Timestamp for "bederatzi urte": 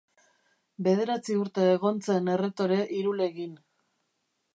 0.85-1.65